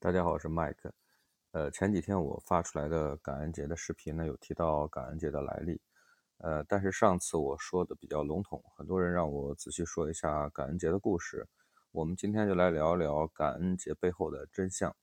[0.00, 0.94] 大家好，我是麦克。
[1.50, 5.78] 呃，前几天我发出来的感恩节的视频呢，有提到感恩节的来历。
[6.38, 11.46] 呃，但是上次我说的比较笼统，很多人让我仔细说一下感恩节的故事。
[11.90, 14.94] 我们今天就来聊一聊感恩节背后的真相。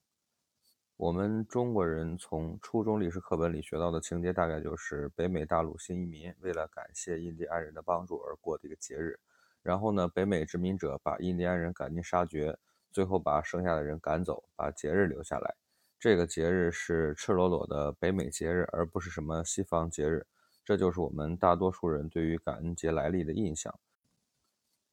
[0.98, 9.20] 我们中国人从初中历史课本里学到的情节，大概就是北美大陆新移民为了感谢印第安人的帮助而过的一个节日。
[9.62, 12.58] 然后呢，北美殖民者把印第安人赶尽杀绝，
[12.94, 15.56] 最后把剩下的人赶走，把节日留下来。
[16.00, 20.26] 这个节日是赤裸裸的北美节日，而不是什么西方节日。
[20.64, 23.78] 这就是我们大多数人对于感恩节来历的印象。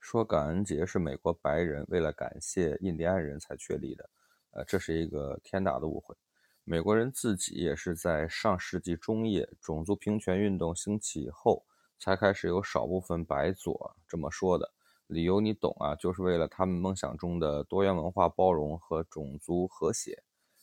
[0.00, 4.10] 说感恩节是美国白人为了感谢印第安人才确立的。
[4.52, 6.14] 呃，这是一个天大的误会。
[6.64, 11.64] 美国人自己也是在上世纪中叶种族平权运动兴起以后，
[11.98, 14.72] 才开始有少部分白左这么说的。
[15.08, 20.22] 理由你懂啊，就是为了他们梦想中的多元文化包容和种族和谐。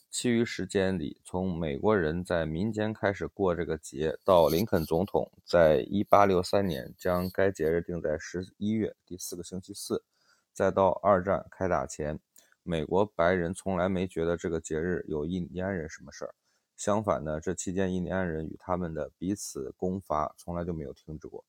[0.10, 10.04] 其余时间里，从美国人在民间开始过这个节，到林肯总统在1863年将该节日定在十一月第四个星期四，
[10.52, 12.20] 再到二战开打前。
[12.64, 16.36] 美国白人从来没觉得这个节日有印第安人什么事儿，
[16.76, 21.44] 相反呢，这期间印第安人与他们的彼此攻伐从来就没有停止过。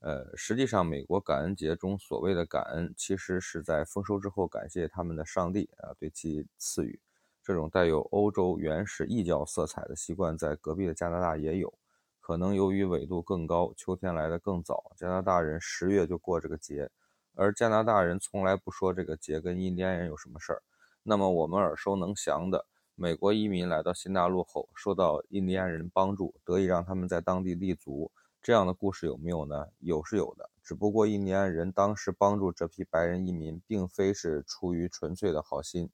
[0.00, 7.00] 呃，实际上，美国感恩节中所谓的感恩，其实是在丰收之后感谢他们的上帝啊，对其赐予。
[7.44, 11.72] 这种带有欧洲原始异教色彩的习惯，在隔壁的加拿大也有。
[12.18, 16.90] 可能由于纬度更高，秋天来得更早，加拿大人十月就过这个节。
[17.34, 20.62] 而加拿大人从来不说这个节跟印第安人有什么事儿。
[21.02, 29.68] 那么我们耳熟能详的美国移民来到新大陆后，受到印第安人帮助，得以让他们在当地立足，这样的故事有没有呢？
[29.78, 35.90] 有是有的，只不过印第安人当时帮助这批白人移民，并非是出于纯粹的好心。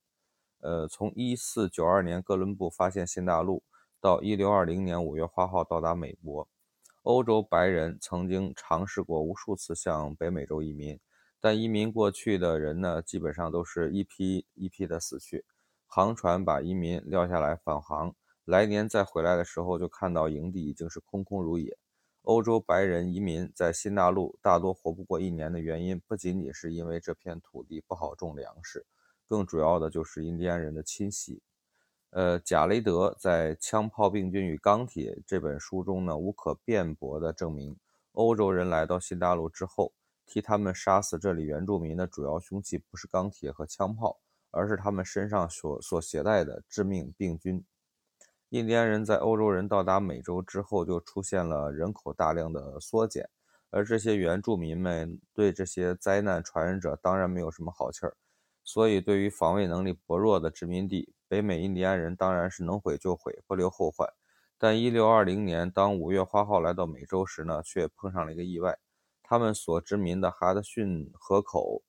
[0.60, 3.62] 呃，从1492年哥伦布发现新大陆
[4.00, 6.48] 到1620年五月花号到达美国，
[7.02, 10.98] 欧洲白人曾经尝试过无数次向北美洲移民。
[11.40, 15.44] 但移民过去的人呢，基本上都是一批一批的死去，
[15.86, 21.78] 航船把移民撂下来返航，来年再回来的时候，就看到营地已经是空空如也。
[22.22, 28.84] 欧洲白人移民在新大陆大多活不过一年的原因，不仅仅是因为这片土地不好种粮食，
[29.28, 31.40] 更主要的就是印第安人的侵袭。
[32.10, 37.76] 呃，贾雷德在《枪炮、病菌与钢铁》这本书中呢，无可辩驳地证明，
[38.12, 39.92] 欧洲人来到新大陆之后。
[40.28, 47.64] 替他们杀死这里原住民的主要凶器不是钢铁和枪炮，而是他们身上所所携带的致命病菌。
[48.50, 53.28] 印第安人在欧洲人到达美洲之后，就出现了人口大量的缩减，
[53.70, 58.14] 而这些原住民们对这些灾难传染者当然没有什么好气儿，
[58.62, 64.08] 所以对于防卫能力薄弱的殖民地，北美印第安人当然是能毁就毁，不留后患。
[64.58, 68.78] 但一六二零年，当五月花号来到美洲时呢，却碰上了一个意外。
[69.30, 71.82] 他们所殖民的哈德逊河口，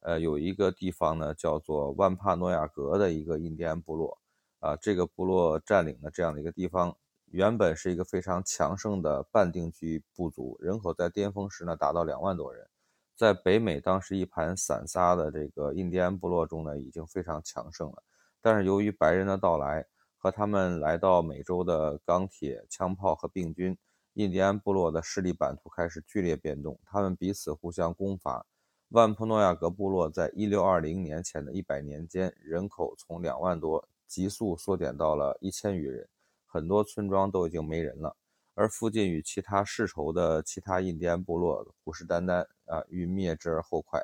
[0.00, 4.18] 呃，有一个地方呢，叫做万帕诺亚格的一个印第安部落，
[4.58, 12.68] 啊，这个部落占领了这样的一个地方，原本是一个非常强盛的半定居部族，人口在巅峰时呢达到两万多人，
[13.14, 18.02] 在北美当时一盘散沙的这个印第安部落中呢，已经非常强盛了，
[18.40, 23.78] 但是由于白人的到来和他们来到美洲的钢铁、枪炮和病菌。
[24.14, 28.44] 印第安部落的势力版图开始剧烈变动，他们彼此互相攻伐。
[28.90, 36.06] 万普诺亚格部落在1620年前的一百年间，人口从两万多急速缩减到了一千余人，
[36.44, 38.14] 很多村庄都已经没人了。
[38.54, 43.98] 而附近与其他世仇的其他印第安部落虎视眈眈啊，欲灭之而后快。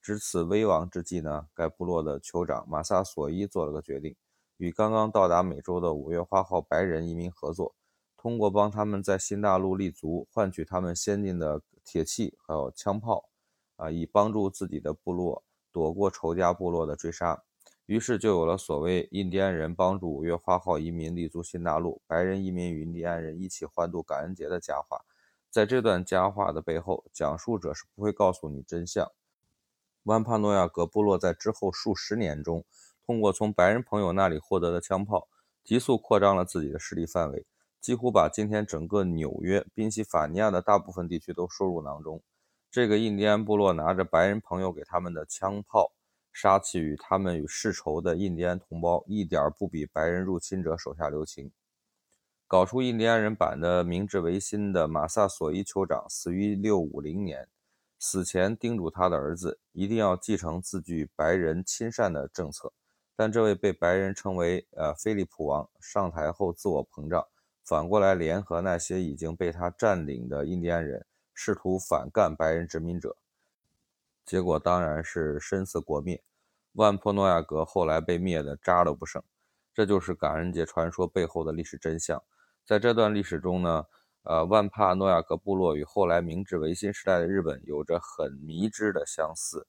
[0.00, 4.16] 值此危亡之际呢，该部落的酋长马萨索伊做了个决定，
[4.56, 7.74] 与刚刚到达美洲的五月花号白人移民合作。
[8.22, 13.30] 通过帮他们在新大陆立足，换取他们先进的铁器还有枪炮，
[13.76, 17.42] 啊，以帮助自己的部落躲过仇家部落的追杀。
[17.86, 25.00] 于是就有了所谓印第安人帮助五月花号移民立足新大陆，白人移民与印第安人一起欢度感恩节的佳话。
[25.48, 29.10] 在这段佳话的背后，讲述者是不会告诉你真相。
[30.02, 32.66] 万帕诺亚格部落在之后数十年中，
[33.02, 35.26] 通过从白人朋友那里获得的枪炮，
[35.64, 37.46] 急速扩张了自己的势力范围。
[37.80, 42.22] 几乎把今天整个纽约、宾夕法尼亚的大部分地区都收入囊中。
[42.70, 45.92] 这个印第安部落拿着白人朋友给他们的枪炮，
[46.32, 51.50] 杀气与他们与世仇的印第安同胞一点不比白人入侵者手下留情。
[52.46, 57.48] 搞出印第安人版的明治维新的马萨索伊酋长死于650年，
[57.98, 62.72] 死前叮嘱他的儿子一定要继承自具白人亲善的政策。
[63.16, 67.26] 但这位被白人称为“呃菲利普王”上台后自我膨胀，
[67.64, 73.16] 反过来联合那些已经被他占领的印第安人，试图反干白人殖民者。
[74.24, 76.22] 结果当然是身死国灭，
[76.72, 79.22] 万坡诺亚格后来被灭的渣都不剩。
[79.72, 82.22] 这就是感恩节传说背后的历史真相。
[82.64, 83.86] 在这段历史中呢，
[84.24, 89.66] 呃，万帕诺亚格部落与后来明治维新时代的日本有着很迷之的相似。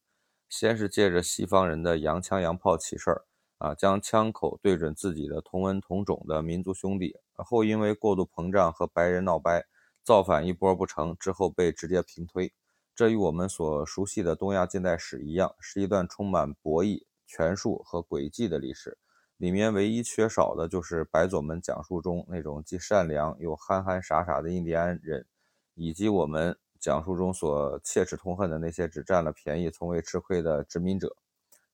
[0.50, 3.26] 先是借着西方人的洋枪洋炮起事儿。
[3.62, 9.64] 啊，将枪口对准自己的同文同种的民族兄弟，后因为过度膨胀和白人闹掰，
[10.04, 12.52] 造反一波不成，之后被直接平推。
[12.96, 18.98] 这与我们所熟悉的东亚近代史一样，是一段充满博弈、权术和诡计的历史。
[19.38, 25.28] 里面唯一缺少的就是白左们讲述中那种既善良又憨憨傻傻的印第安人，
[25.76, 31.16] 以及我们讲述中所切齿痛恨的那些只占了便宜从未吃亏的殖民者。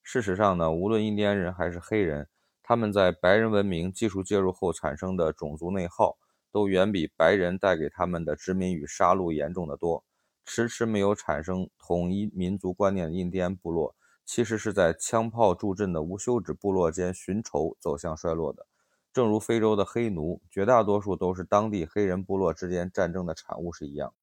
[0.09, 2.29] 事实上呢，无论印第安人还是黑人，
[2.63, 6.17] 他们在白人文明技术介入后产生的种族内耗，
[6.49, 10.05] 都远比白人带给他们的殖民与杀戮严重的多。
[10.45, 13.93] 迟迟没有产生统一民族观念的印第安部落，
[14.25, 18.65] 其实是在枪炮助阵的无休止部落间寻仇，走向衰落的。
[19.11, 24.13] 正如非洲的黑奴，绝大多数都是当地黑人部落之间战争的产物是一样。